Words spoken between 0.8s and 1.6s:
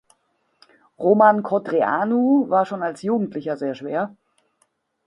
Roman